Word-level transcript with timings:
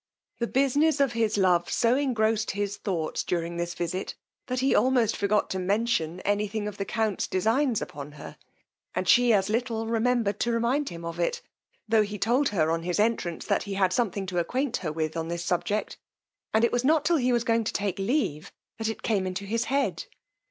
The 0.39 0.47
business 0.47 0.99
of 0.99 1.11
his 1.13 1.37
love 1.37 1.71
so 1.71 1.95
engrossed 1.95 2.49
his 2.57 2.75
thoughts 2.75 3.23
during 3.23 3.57
this 3.57 3.75
visit, 3.75 4.15
that 4.47 4.59
he 4.59 4.73
almost 4.73 5.15
forgot 5.15 5.47
to 5.51 5.59
mention 5.59 6.21
any 6.21 6.47
thing 6.47 6.67
of 6.67 6.77
the 6.77 6.85
count's 6.85 7.27
designs 7.27 7.83
upon 7.83 8.13
her, 8.13 8.35
and 8.95 9.07
she 9.07 9.31
as 9.31 9.47
little 9.47 9.85
remembered 9.85 10.39
to 10.39 10.51
remind 10.51 10.89
him 10.89 11.05
of 11.05 11.19
it, 11.19 11.43
tho' 11.87 12.01
he 12.01 12.17
told 12.17 12.49
her 12.49 12.71
on 12.71 12.81
his 12.81 12.99
entrance, 12.99 13.45
that 13.45 13.61
he 13.69 13.75
had 13.75 13.93
something 13.93 14.25
to 14.25 14.39
acquaint 14.39 14.77
her 14.77 14.91
with 14.91 15.15
on 15.15 15.29
his 15.29 15.43
subject, 15.43 15.99
and 16.51 16.63
it 16.63 16.71
was 16.71 16.83
not 16.83 17.05
till 17.05 17.17
he 17.17 17.31
was 17.31 17.43
going 17.43 17.63
to 17.63 17.71
take 17.71 17.99
leave 17.99 18.51
that 18.79 18.89
it 18.89 19.03
came 19.03 19.27
into 19.27 19.45
his 19.45 19.65
head. 19.65 20.05